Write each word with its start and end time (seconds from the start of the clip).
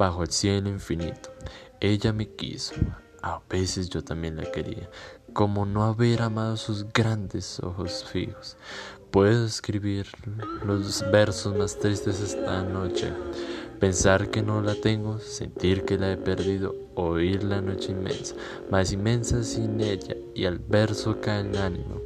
bajo 0.00 0.22
el 0.22 0.30
cielo 0.30 0.70
infinito. 0.70 1.30
Ella 1.78 2.14
me 2.14 2.26
quiso, 2.26 2.74
a 3.20 3.42
veces 3.50 3.90
yo 3.90 4.02
también 4.02 4.38
la 4.38 4.50
quería, 4.50 4.88
como 5.34 5.66
no 5.66 5.84
haber 5.84 6.22
amado 6.22 6.56
sus 6.56 6.90
grandes 6.90 7.60
ojos 7.60 8.06
fijos. 8.10 8.56
Puedo 9.10 9.44
escribir 9.44 10.06
los 10.64 11.04
versos 11.12 11.54
más 11.54 11.78
tristes 11.78 12.18
esta 12.20 12.62
noche, 12.62 13.12
pensar 13.78 14.30
que 14.30 14.40
no 14.40 14.62
la 14.62 14.74
tengo, 14.74 15.18
sentir 15.18 15.84
que 15.84 15.98
la 15.98 16.12
he 16.12 16.16
perdido, 16.16 16.74
oír 16.94 17.44
la 17.44 17.60
noche 17.60 17.92
inmensa, 17.92 18.34
más 18.70 18.92
inmensa 18.92 19.44
sin 19.44 19.82
ella, 19.82 20.16
y 20.34 20.46
al 20.46 20.60
verso 20.60 21.20
cae 21.20 21.42
el 21.42 21.58
ánimo, 21.58 22.00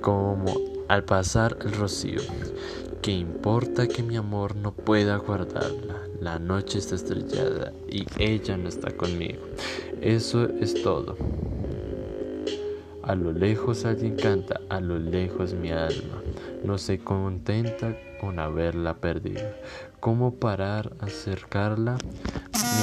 como 0.00 0.52
al 0.88 1.04
pasar 1.04 1.56
el 1.60 1.72
rocío. 1.72 2.20
¿Qué 3.02 3.10
importa 3.10 3.88
que 3.88 4.04
mi 4.04 4.16
amor 4.16 4.54
no 4.54 4.70
pueda 4.70 5.16
guardarla? 5.16 5.96
La 6.20 6.38
noche 6.38 6.78
está 6.78 6.94
estrellada 6.94 7.72
y 7.90 8.06
ella 8.16 8.56
no 8.56 8.68
está 8.68 8.92
conmigo. 8.92 9.42
Eso 10.00 10.44
es 10.44 10.80
todo. 10.84 11.16
A 13.02 13.16
lo 13.16 13.32
lejos 13.32 13.84
alguien 13.86 14.14
canta, 14.14 14.60
a 14.68 14.78
lo 14.78 15.00
lejos 15.00 15.52
mi 15.52 15.72
alma 15.72 16.22
no 16.62 16.78
se 16.78 17.00
contenta 17.00 17.96
con 18.20 18.38
haberla 18.38 18.94
perdido. 18.94 19.50
¿Cómo 19.98 20.36
parar, 20.36 20.92
acercarla? 21.00 21.98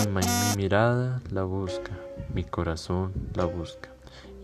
Mi, 0.05 0.15
mi 0.15 0.57
mirada 0.57 1.21
la 1.31 1.43
busca, 1.43 1.97
mi 2.33 2.43
corazón 2.43 3.13
la 3.35 3.45
busca 3.45 3.89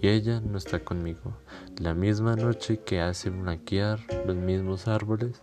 y 0.02 0.08
ella 0.08 0.40
no 0.40 0.58
está 0.58 0.80
conmigo. 0.80 1.34
La 1.80 1.94
misma 1.94 2.38
noche 2.38 2.80
que 2.80 3.02
hace 3.02 3.30
blanquear 3.30 4.00
los 4.26 4.38
mismos 4.38 4.88
árboles 4.88 5.42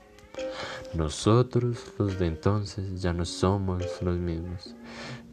nosotros, 0.95 1.79
los 1.99 2.19
de 2.19 2.27
entonces, 2.27 3.01
ya 3.01 3.13
no 3.13 3.25
somos 3.25 3.85
los 4.03 4.19
mismos. 4.19 4.75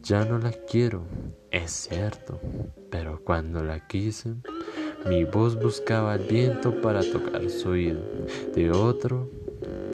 Ya 0.02 0.24
no 0.24 0.38
la 0.38 0.52
quiero, 0.52 1.02
es 1.50 1.70
cierto, 1.70 2.40
pero 2.90 3.22
cuando 3.22 3.62
la 3.62 3.86
quise, 3.86 4.34
mi 5.06 5.24
voz 5.24 5.60
buscaba 5.60 6.14
el 6.14 6.22
viento 6.26 6.80
para 6.80 7.02
tocar 7.02 7.48
su 7.50 7.70
oído. 7.70 8.00
De 8.54 8.70
otro, 8.70 9.30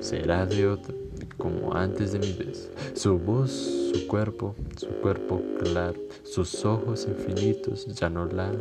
será 0.01 0.47
de 0.47 0.69
otro, 0.69 0.95
como 1.37 1.75
antes 1.75 2.13
de 2.13 2.21
mi 2.21 2.33
vez. 2.33 2.71
Su 2.95 3.19
voz, 3.19 3.51
su 3.51 4.07
cuerpo, 4.07 4.55
su 4.77 4.89
cuerpo 5.01 5.43
claro, 5.59 6.01
sus 6.23 6.65
ojos 6.65 7.07
infinitos, 7.09 7.87
ya 7.87 8.09
no 8.09 8.27
la 8.27 8.53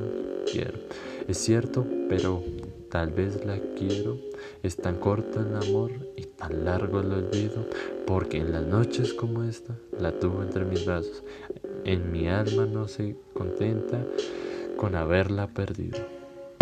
quiero. 0.52 0.80
Es 1.28 1.38
cierto, 1.38 1.86
pero 2.10 2.44
tal 2.90 3.12
vez 3.12 3.46
la 3.46 3.60
quiero. 3.78 4.18
Es 4.64 4.78
tan 4.78 4.96
corto 4.96 5.42
el 5.42 5.56
amor 5.56 5.92
y 6.16 6.25
tan 6.38 6.66
largo 6.66 7.00
el 7.00 7.12
olvido, 7.12 7.66
porque 8.06 8.38
en 8.38 8.52
las 8.52 8.66
noches 8.66 9.14
como 9.14 9.44
esta 9.44 9.76
la 10.00 10.12
tuvo 10.12 10.44
entre 10.44 10.66
mis 10.66 10.86
brazos. 10.86 11.24
En 11.84 12.12
mi 12.12 12.28
alma 12.28 12.66
no 12.66 12.88
se 12.88 13.16
contenta 13.34 14.04
con 14.78 14.96
haberla 14.96 15.48
perdido. 15.48 16.15